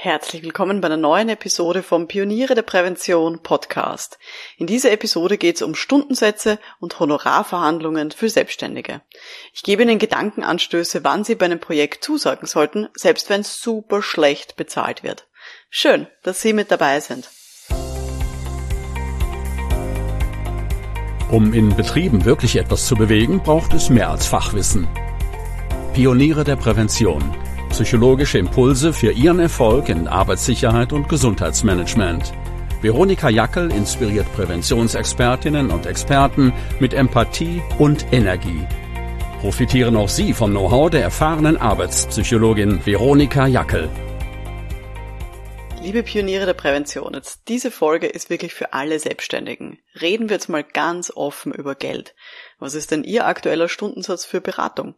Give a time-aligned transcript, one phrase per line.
[0.00, 4.20] Herzlich willkommen bei einer neuen Episode vom Pioniere der Prävention Podcast.
[4.56, 9.00] In dieser Episode geht es um Stundensätze und Honorarverhandlungen für Selbstständige.
[9.52, 14.00] Ich gebe Ihnen Gedankenanstöße, wann Sie bei einem Projekt zusagen sollten, selbst wenn es super
[14.00, 15.26] schlecht bezahlt wird.
[15.68, 17.28] Schön, dass Sie mit dabei sind.
[21.32, 24.86] Um in Betrieben wirklich etwas zu bewegen, braucht es mehr als Fachwissen.
[25.92, 27.34] Pioniere der Prävention–
[27.78, 32.32] Psychologische Impulse für Ihren Erfolg in Arbeitssicherheit und Gesundheitsmanagement.
[32.82, 38.66] Veronika Jackel inspiriert Präventionsexpertinnen und Experten mit Empathie und Energie.
[39.40, 43.88] Profitieren auch Sie vom Know-how der erfahrenen Arbeitspsychologin Veronika Jackel.
[45.80, 49.78] Liebe Pioniere der Prävention, jetzt diese Folge ist wirklich für alle Selbstständigen.
[50.00, 52.16] Reden wir jetzt mal ganz offen über Geld.
[52.58, 54.96] Was ist denn Ihr aktueller Stundensatz für Beratung?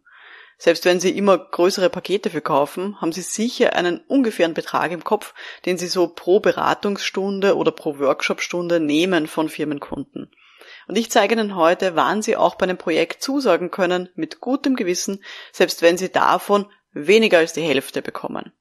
[0.59, 5.35] Selbst wenn Sie immer größere Pakete verkaufen, haben Sie sicher einen ungefähren Betrag im Kopf,
[5.65, 10.30] den Sie so pro Beratungsstunde oder pro Workshopstunde nehmen von Firmenkunden.
[10.87, 14.77] Und ich zeige Ihnen heute, wann Sie auch bei einem Projekt zusagen können, mit gutem
[14.77, 18.52] Gewissen, selbst wenn Sie davon weniger als die Hälfte bekommen.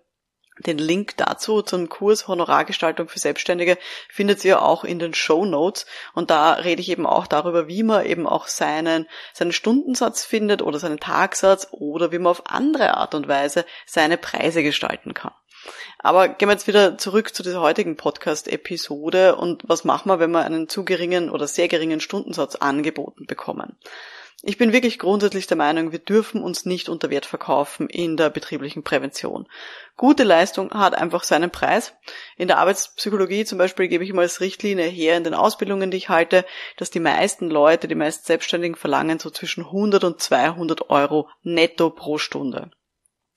[0.61, 3.77] Den Link dazu zum Kurs Honorargestaltung für Selbstständige
[4.09, 5.85] findet ihr auch in den Show Notes.
[6.15, 10.63] Und da rede ich eben auch darüber, wie man eben auch seinen, seinen Stundensatz findet
[10.63, 15.33] oder seinen Tagsatz oder wie man auf andere Art und Weise seine Preise gestalten kann.
[15.99, 20.33] Aber gehen wir jetzt wieder zurück zu dieser heutigen Podcast-Episode und was machen wir, wenn
[20.33, 23.77] wir einen zu geringen oder sehr geringen Stundensatz angeboten bekommen?
[24.45, 28.29] Ich bin wirklich grundsätzlich der Meinung, wir dürfen uns nicht unter Wert verkaufen in der
[28.29, 29.47] betrieblichen Prävention.
[29.97, 31.95] Gute Leistung hat einfach seinen Preis.
[32.37, 35.97] In der Arbeitspsychologie zum Beispiel gebe ich immer als Richtlinie her in den Ausbildungen, die
[35.97, 36.45] ich halte,
[36.77, 41.91] dass die meisten Leute, die meisten Selbstständigen verlangen so zwischen 100 und 200 Euro netto
[41.91, 42.73] pro Stunde.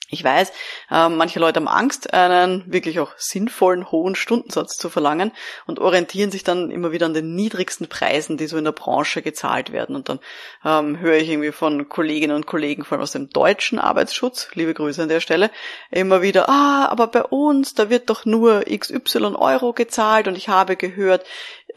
[0.09, 0.51] Ich weiß,
[0.91, 5.31] äh, manche Leute haben Angst, einen wirklich auch sinnvollen hohen Stundensatz zu verlangen
[5.65, 9.23] und orientieren sich dann immer wieder an den niedrigsten Preisen, die so in der Branche
[9.23, 9.95] gezahlt werden.
[9.95, 10.19] Und dann
[10.63, 14.75] ähm, höre ich irgendwie von Kolleginnen und Kollegen, vor allem aus dem deutschen Arbeitsschutz, liebe
[14.75, 15.49] Grüße an der Stelle,
[15.89, 20.49] immer wieder, ah, aber bei uns, da wird doch nur XY Euro gezahlt und ich
[20.49, 21.25] habe gehört,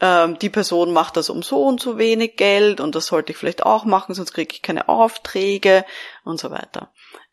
[0.01, 3.37] ähm, die Person macht das um so und so wenig Geld und das sollte ich
[3.37, 5.83] vielleicht auch machen, sonst kriege ich keine Aufträge
[6.23, 6.91] und so weiter.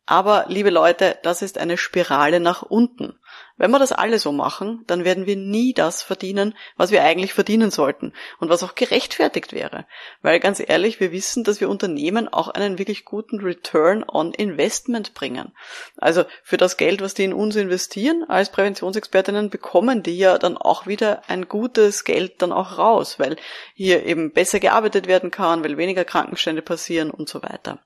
[0.08, 3.18] Aber, liebe Leute, das ist eine Spirale nach unten.
[3.56, 7.32] Wenn wir das alle so machen, dann werden wir nie das verdienen, was wir eigentlich
[7.32, 9.86] verdienen sollten und was auch gerechtfertigt wäre.
[10.22, 15.12] Weil ganz ehrlich, wir wissen, dass wir Unternehmen auch einen wirklich guten Return on Investment
[15.14, 15.52] bringen.
[15.96, 20.56] Also für das Geld, was die in uns investieren als Präventionsexpertinnen, bekommen die ja dann
[20.56, 23.36] auch wieder ein gutes Geld dann auch raus, weil
[23.74, 27.80] hier eben besser gearbeitet werden kann, weil weniger Krankenstände passieren und so weiter.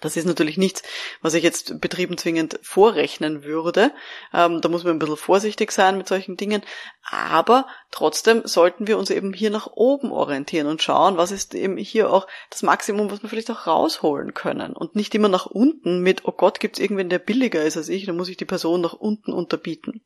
[0.00, 0.82] Das ist natürlich nichts,
[1.22, 3.92] was ich jetzt Betrieben zwingend vorrechnen würde.
[4.32, 6.62] Ähm, da muss man ein bisschen vorsichtig sein mit solchen Dingen.
[7.08, 11.76] Aber trotzdem sollten wir uns eben hier nach oben orientieren und schauen, was ist eben
[11.76, 14.72] hier auch das Maximum, was wir vielleicht auch rausholen können.
[14.74, 17.88] Und nicht immer nach unten mit, oh Gott, gibt es irgendwen, der billiger ist als
[17.88, 20.02] ich, dann muss ich die Person nach unten unterbieten.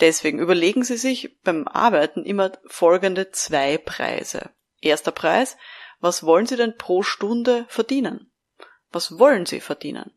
[0.00, 4.50] Deswegen überlegen Sie sich beim Arbeiten immer folgende zwei Preise.
[4.80, 5.56] Erster Preis,
[6.00, 8.27] was wollen Sie denn pro Stunde verdienen?
[8.90, 10.12] Was wollen Sie verdienen?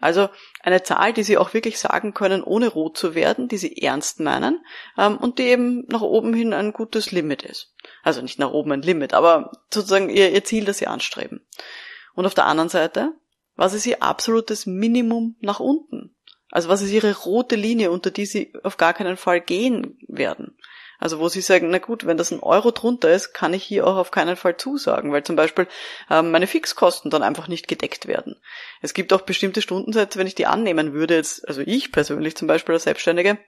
[0.00, 0.28] Also
[0.62, 4.20] eine Zahl, die Sie auch wirklich sagen können, ohne rot zu werden, die Sie ernst
[4.20, 4.64] meinen
[4.98, 7.74] ähm, und die eben nach oben hin ein gutes Limit ist.
[8.02, 11.46] Also nicht nach oben ein Limit, aber sozusagen Ihr, Ihr Ziel, das Sie anstreben.
[12.14, 13.12] Und auf der anderen Seite,
[13.54, 16.14] was ist Ihr absolutes Minimum nach unten?
[16.50, 20.56] Also was ist Ihre rote Linie, unter die Sie auf gar keinen Fall gehen werden?
[20.98, 23.86] Also wo sie sagen, na gut, wenn das ein Euro drunter ist, kann ich hier
[23.86, 25.66] auch auf keinen Fall zusagen, weil zum Beispiel
[26.10, 28.36] ähm, meine Fixkosten dann einfach nicht gedeckt werden.
[28.80, 32.48] Es gibt auch bestimmte Stundensätze, wenn ich die annehmen würde, jetzt, also ich persönlich zum
[32.48, 33.38] Beispiel als Selbstständige,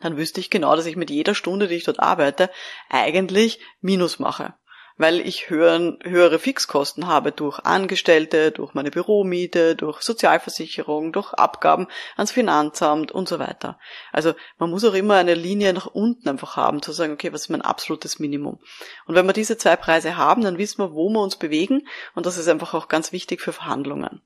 [0.00, 2.50] dann wüsste ich genau, dass ich mit jeder Stunde, die ich dort arbeite,
[2.90, 4.54] eigentlich Minus mache
[4.98, 11.86] weil ich höheren, höhere Fixkosten habe durch Angestellte, durch meine Büromiete, durch Sozialversicherung, durch Abgaben
[12.16, 13.78] ans Finanzamt und so weiter.
[14.12, 17.42] Also man muss auch immer eine Linie nach unten einfach haben, zu sagen, okay, was
[17.42, 18.58] ist mein absolutes Minimum?
[19.06, 22.26] Und wenn wir diese zwei Preise haben, dann wissen wir, wo wir uns bewegen und
[22.26, 24.22] das ist einfach auch ganz wichtig für Verhandlungen.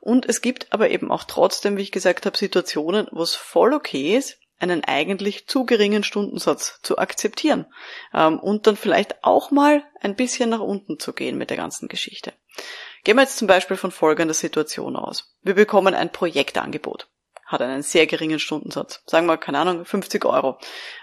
[0.00, 3.72] Und es gibt aber eben auch trotzdem, wie ich gesagt habe, Situationen, wo es voll
[3.72, 7.66] okay ist, einen eigentlich zu geringen Stundensatz zu akzeptieren
[8.12, 11.88] ähm, und dann vielleicht auch mal ein bisschen nach unten zu gehen mit der ganzen
[11.88, 12.32] Geschichte.
[13.04, 15.36] Gehen wir jetzt zum Beispiel von folgender Situation aus.
[15.42, 17.08] Wir bekommen ein Projektangebot,
[17.44, 20.58] hat einen sehr geringen Stundensatz, sagen wir, keine Ahnung, 50 Euro.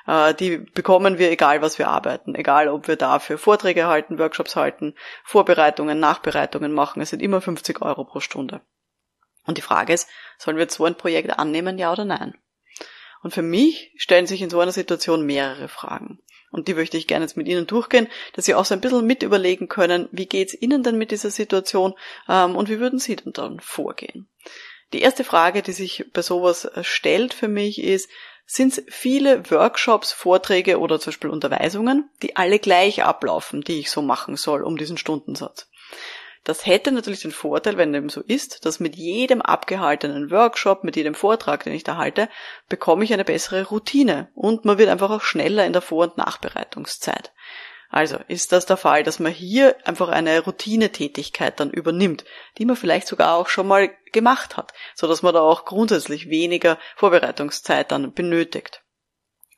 [0.07, 4.56] Äh, die bekommen wir, egal was wir arbeiten, egal ob wir dafür Vorträge halten, Workshops
[4.56, 8.62] halten, Vorbereitungen, Nachbereitungen machen, es sind immer 50 Euro pro Stunde.
[9.45, 10.07] Und die Frage ist,
[10.38, 12.36] sollen wir so ein Projekt annehmen, ja oder nein?
[13.21, 16.19] Und für mich stellen sich in so einer Situation mehrere Fragen.
[16.51, 19.06] Und die möchte ich gerne jetzt mit Ihnen durchgehen, dass Sie auch so ein bisschen
[19.06, 21.94] mit überlegen können, wie geht's Ihnen denn mit dieser Situation
[22.27, 24.27] ähm, und wie würden Sie denn dann vorgehen.
[24.91, 28.09] Die erste Frage, die sich bei sowas stellt für mich ist,
[28.45, 33.89] sind es viele Workshops, Vorträge oder zum Beispiel Unterweisungen, die alle gleich ablaufen, die ich
[33.89, 35.69] so machen soll um diesen Stundensatz.
[36.43, 40.95] Das hätte natürlich den Vorteil, wenn dem so ist, dass mit jedem abgehaltenen Workshop, mit
[40.95, 42.29] jedem Vortrag, den ich da halte,
[42.67, 46.17] bekomme ich eine bessere Routine und man wird einfach auch schneller in der Vor- und
[46.17, 47.31] Nachbereitungszeit.
[47.91, 52.23] Also ist das der Fall, dass man hier einfach eine Routinetätigkeit dann übernimmt,
[52.57, 56.29] die man vielleicht sogar auch schon mal gemacht hat, so dass man da auch grundsätzlich
[56.29, 58.81] weniger Vorbereitungszeit dann benötigt.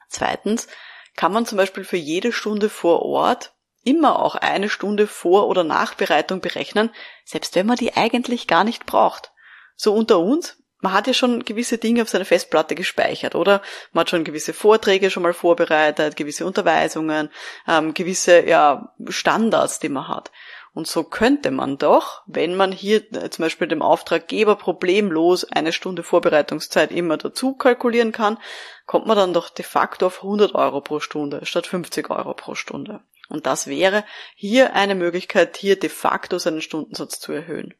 [0.09, 0.67] Zweitens
[1.15, 3.53] kann man zum Beispiel für jede Stunde vor Ort
[3.83, 6.89] immer auch eine Stunde vor oder Nachbereitung berechnen,
[7.25, 9.31] selbst wenn man die eigentlich gar nicht braucht.
[9.75, 13.61] So unter uns, man hat ja schon gewisse Dinge auf seiner Festplatte gespeichert, oder?
[13.93, 17.29] Man hat schon gewisse Vorträge schon mal vorbereitet, gewisse Unterweisungen,
[17.67, 20.31] ähm, gewisse ja, Standards, die man hat.
[20.73, 25.71] Und so könnte man doch, wenn man hier äh, zum Beispiel dem Auftraggeber problemlos eine
[25.71, 28.39] Stunde Vorbereitungszeit immer dazu kalkulieren kann,
[28.85, 32.55] kommt man dann doch de facto auf 100 Euro pro Stunde statt 50 Euro pro
[32.55, 33.01] Stunde.
[33.33, 37.73] Und das wäre hier eine Möglichkeit, hier de facto seinen Stundensatz zu erhöhen.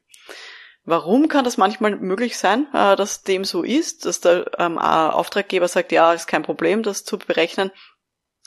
[0.84, 5.68] Warum kann das manchmal möglich sein, äh, dass dem so ist, dass der ähm, Auftraggeber
[5.68, 7.70] sagt, ja, ist kein Problem, das zu berechnen,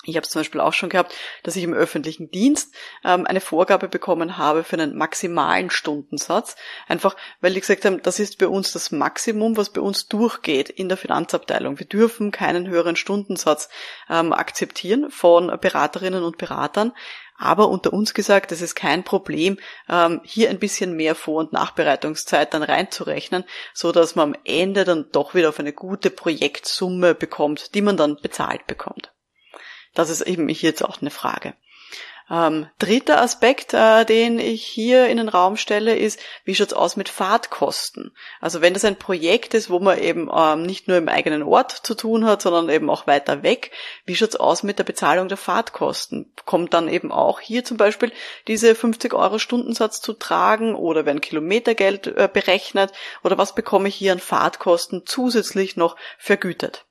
[0.06, 2.74] ich habe zum Beispiel auch schon gehabt, dass ich im öffentlichen Dienst
[3.04, 6.56] ähm, eine Vorgabe bekommen habe für einen maximalen Stundensatz.
[6.88, 10.70] Einfach, weil die gesagt haben, das ist bei uns das Maximum, was bei uns durchgeht
[10.70, 11.80] in der Finanzabteilung.
[11.80, 13.70] Wir dürfen keinen höheren Stundensatz
[14.08, 16.94] ähm, akzeptieren von Beraterinnen und Beratern.
[17.40, 19.60] Aber unter uns gesagt, es ist kein Problem,
[19.90, 23.44] ähm, hier ein bisschen mehr Vor- und Nachbereitungszeit dann reinzurechnen,
[23.74, 27.98] so dass man am Ende dann doch wieder auf eine gute Projektsumme bekommt, die man
[27.98, 29.12] dann bezahlt bekommt.
[29.98, 31.56] Das ist eben hier jetzt auch eine Frage.
[32.30, 36.98] Ähm, dritter Aspekt, äh, den ich hier in den Raum stelle, ist, wie schaut's aus
[36.98, 38.14] mit Fahrtkosten?
[38.40, 41.72] Also wenn das ein Projekt ist, wo man eben ähm, nicht nur im eigenen Ort
[41.72, 43.72] zu tun hat, sondern eben auch weiter weg,
[44.06, 46.32] wie schaut's aus mit der Bezahlung der Fahrtkosten?
[46.46, 48.12] Kommt dann eben auch hier zum Beispiel
[48.48, 52.92] diese 50 Euro Stundensatz zu tragen oder werden Kilometergeld äh, berechnet
[53.24, 56.87] oder was bekomme ich hier an Fahrtkosten zusätzlich noch vergütet?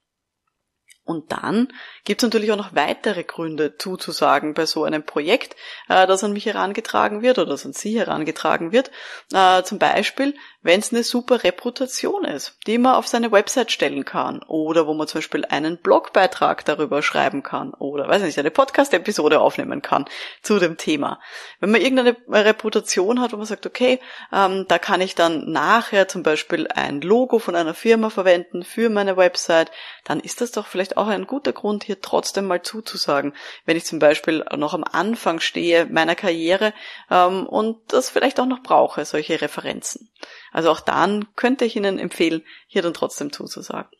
[1.07, 1.69] Und dann
[2.05, 5.55] gibt es natürlich auch noch weitere Gründe zuzusagen bei so einem Projekt,
[5.89, 8.91] äh, das an mich herangetragen wird oder das an Sie herangetragen wird.
[9.33, 10.35] Äh, zum Beispiel,
[10.67, 14.95] wenn es eine super Reputation ist, die man auf seine Website stellen kann oder wo
[14.95, 20.07] man zum Beispiel einen Blogbeitrag darüber schreiben kann oder, weiß nicht, eine Podcast-Episode aufnehmen kann
[20.43, 21.21] zu dem Thema.
[21.61, 24.01] Wenn man irgendeine Reputation hat, wo man sagt, okay,
[24.33, 28.91] ähm, da kann ich dann nachher zum Beispiel ein Logo von einer Firma verwenden für
[28.91, 29.71] meine Website,
[30.05, 33.35] dann ist das doch vielleicht auch ein guter Grund, hier trotzdem mal zuzusagen.
[33.67, 36.75] Wenn ich zum Beispiel noch am Anfang stehe meiner Karriere
[37.09, 40.11] ähm, und das vielleicht auch noch brauche, solche Referenzen.
[40.57, 43.91] Also auch dann könnte ich Ihnen empfehlen, hier dann trotzdem zuzusagen.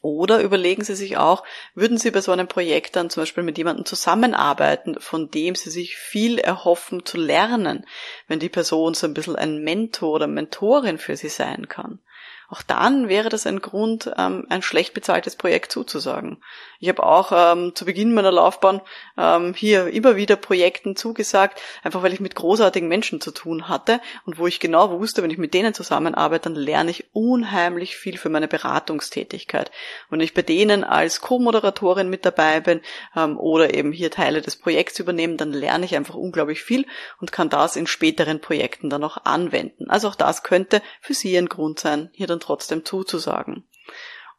[0.00, 3.58] Oder überlegen Sie sich auch, würden Sie bei so einem Projekt dann zum Beispiel mit
[3.58, 7.84] jemandem zusammenarbeiten, von dem Sie sich viel erhoffen zu lernen,
[8.26, 11.98] wenn die Person so ein bisschen ein Mentor oder Mentorin für Sie sein kann.
[12.48, 16.38] Auch dann wäre das ein Grund, ähm, ein schlecht bezahltes Projekt zuzusagen.
[16.78, 18.80] Ich habe auch ähm, zu Beginn meiner Laufbahn
[19.16, 24.00] ähm, hier immer wieder Projekten zugesagt, einfach weil ich mit großartigen Menschen zu tun hatte
[24.24, 28.18] und wo ich genau wusste, wenn ich mit denen zusammenarbeite, dann lerne ich unheimlich viel
[28.18, 29.70] für meine Beratungstätigkeit.
[30.10, 32.80] Und ich bei denen als Co-Moderatorin mit dabei bin
[33.16, 36.86] ähm, oder eben hier Teile des Projekts übernehme, dann lerne ich einfach unglaublich viel
[37.20, 39.90] und kann das in späteren Projekten dann auch anwenden.
[39.90, 43.66] Also auch das könnte für Sie ein Grund sein, hier dann trotzdem zuzusagen.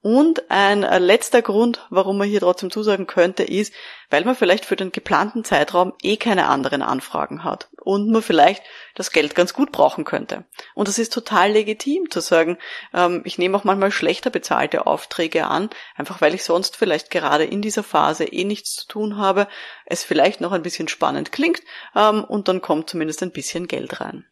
[0.02, 3.74] Und ein äh, letzter Grund, warum man hier trotzdem zusagen könnte, ist,
[4.12, 8.64] weil man vielleicht für den geplanten Zeitraum eh keine anderen Anfragen hat und man vielleicht
[8.94, 10.46] das Geld ganz gut brauchen könnte.
[10.76, 12.58] Und das ist total legitim zu sagen,
[12.94, 17.44] ähm, ich nehme auch manchmal schlechter bezahlte Aufträge an, einfach weil ich sonst vielleicht gerade
[17.44, 19.48] in dieser Phase eh nichts zu tun habe,
[19.86, 21.62] es vielleicht noch ein bisschen spannend klingt
[21.96, 24.26] ähm, und dann kommt zumindest ein bisschen Geld rein.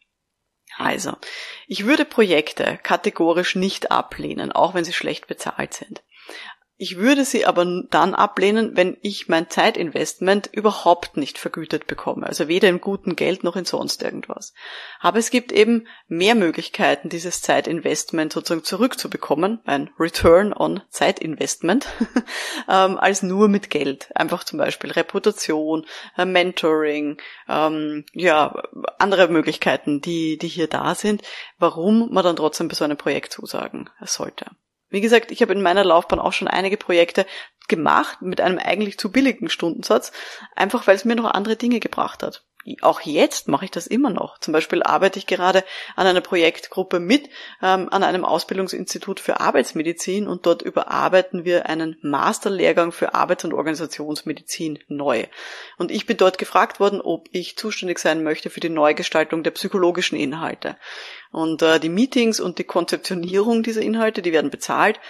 [0.78, 1.16] Also,
[1.66, 6.02] ich würde Projekte kategorisch nicht ablehnen, auch wenn sie schlecht bezahlt sind.
[6.78, 12.48] Ich würde sie aber dann ablehnen, wenn ich mein Zeitinvestment überhaupt nicht vergütet bekomme, also
[12.48, 14.52] weder in gutem Geld noch in sonst irgendwas.
[15.00, 21.86] Aber es gibt eben mehr Möglichkeiten, dieses Zeitinvestment sozusagen zurückzubekommen, ein Return on Zeitinvestment,
[22.68, 24.14] ähm, als nur mit Geld.
[24.14, 25.86] Einfach zum Beispiel Reputation,
[26.18, 27.16] äh, Mentoring,
[27.48, 28.62] ähm, ja,
[28.98, 31.22] andere Möglichkeiten, die, die hier da sind,
[31.58, 34.50] warum man dann trotzdem bei so einem Projekt zusagen sollte.
[34.96, 37.26] Wie gesagt, ich habe in meiner Laufbahn auch schon einige Projekte
[37.68, 40.10] gemacht mit einem eigentlich zu billigen Stundensatz,
[40.54, 42.45] einfach weil es mir noch andere Dinge gebracht hat
[42.82, 44.38] auch jetzt mache ich das immer noch.
[44.38, 47.28] Zum Beispiel arbeite ich gerade an einer Projektgruppe mit,
[47.62, 53.54] ähm, an einem Ausbildungsinstitut für Arbeitsmedizin und dort überarbeiten wir einen Masterlehrgang für Arbeits- und
[53.54, 55.24] Organisationsmedizin neu.
[55.78, 59.52] Und ich bin dort gefragt worden, ob ich zuständig sein möchte für die Neugestaltung der
[59.52, 60.76] psychologischen Inhalte.
[61.30, 65.00] Und äh, die Meetings und die Konzeptionierung dieser Inhalte, die werden bezahlt,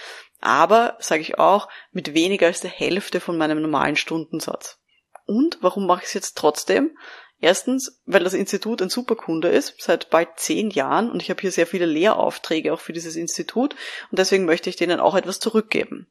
[0.40, 4.78] aber, sage ich auch, mit weniger als der Hälfte von meinem normalen Stundensatz.
[5.26, 6.96] Und warum mache ich es jetzt trotzdem?
[7.40, 11.40] Erstens, weil das Institut ein super Kunde ist, seit bald zehn Jahren und ich habe
[11.40, 13.74] hier sehr viele Lehraufträge auch für dieses Institut
[14.10, 16.06] und deswegen möchte ich denen auch etwas zurückgeben.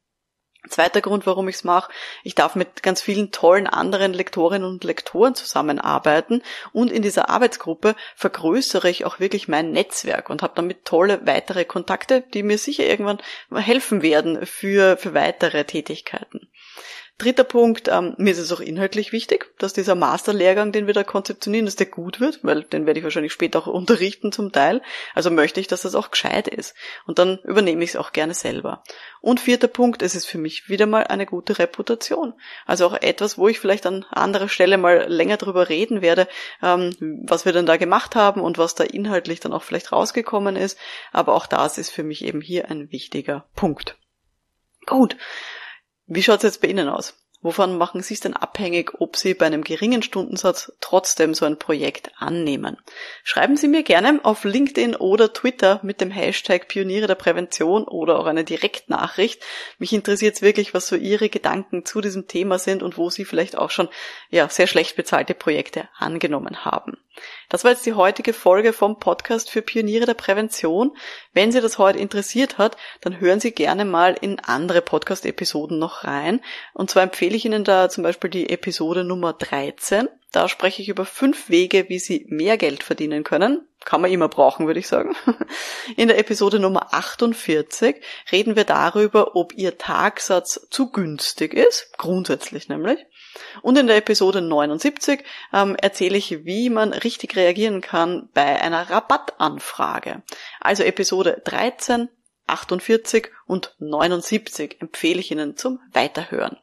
[0.69, 1.91] Zweiter Grund, warum ich es mache,
[2.23, 6.41] ich darf mit ganz vielen tollen anderen Lektorinnen und Lektoren zusammenarbeiten
[6.73, 11.65] und in dieser Arbeitsgruppe vergrößere ich auch wirklich mein Netzwerk und habe damit tolle weitere
[11.65, 13.21] Kontakte, die mir sicher irgendwann
[13.53, 16.49] helfen werden für, für weitere Tätigkeiten.
[17.17, 21.05] Dritter Punkt, ähm, mir ist es auch inhaltlich wichtig, dass dieser Masterlehrgang, den wir da
[21.05, 24.81] konzeptionieren, dass der gut wird, weil den werde ich wahrscheinlich später auch unterrichten zum Teil.
[25.13, 26.75] Also möchte ich, dass das auch gescheit ist.
[27.05, 28.83] Und dann übernehme ich es auch gerne selber.
[29.21, 32.33] Und vierter Punkt, es ist für mich wieder mal eine gute Reputation.
[32.65, 36.27] Also auch etwas, wo ich vielleicht an anderer Stelle mal länger drüber reden werde,
[36.61, 40.57] ähm, was wir denn da gemacht haben und was da inhaltlich dann auch vielleicht rausgekommen
[40.57, 40.77] ist.
[41.13, 43.97] Aber auch das ist für mich eben hier ein wichtiger Punkt.
[44.85, 45.15] Gut.
[46.07, 47.15] Wie schaut's jetzt bei Ihnen aus?
[47.45, 51.59] Wovon machen Sie es denn abhängig, ob Sie bei einem geringen Stundensatz trotzdem so ein
[51.59, 52.77] Projekt annehmen?
[53.23, 58.17] Schreiben Sie mir gerne auf LinkedIn oder Twitter mit dem Hashtag Pioniere der Prävention oder
[58.19, 59.43] auch eine Direktnachricht.
[59.77, 63.57] Mich interessiert wirklich, was so Ihre Gedanken zu diesem Thema sind und wo Sie vielleicht
[63.57, 63.89] auch schon
[64.31, 66.97] ja, sehr schlecht bezahlte Projekte angenommen haben.
[67.49, 70.95] Das war jetzt die heutige Folge vom Podcast für Pioniere der Prävention.
[71.33, 76.03] Wenn Sie das heute interessiert hat, dann hören Sie gerne mal in andere Podcast-Episoden noch
[76.03, 76.41] rein.
[76.73, 80.09] Und zwar empfehle ich Ihnen da zum Beispiel die Episode Nummer 13.
[80.31, 83.65] Da spreche ich über fünf Wege, wie Sie mehr Geld verdienen können.
[83.85, 85.15] Kann man immer brauchen, würde ich sagen.
[85.95, 92.67] In der Episode Nummer 48 reden wir darüber, ob Ihr Tagsatz zu günstig ist, grundsätzlich
[92.67, 92.99] nämlich.
[93.61, 95.23] Und in der Episode 79
[95.53, 100.21] ähm, erzähle ich, wie man richtig reagieren kann bei einer Rabattanfrage.
[100.59, 102.09] Also Episode 13,
[102.47, 106.57] 48 und 79 empfehle ich Ihnen zum Weiterhören.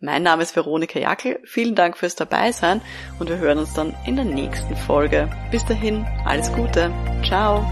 [0.03, 1.41] Mein Name ist Veronika Jackel.
[1.45, 2.81] Vielen Dank fürs Dabeisein
[3.19, 5.29] und wir hören uns dann in der nächsten Folge.
[5.51, 6.91] Bis dahin, alles Gute.
[7.23, 7.67] Ciao.